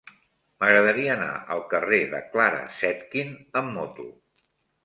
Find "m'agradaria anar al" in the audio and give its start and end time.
0.61-1.61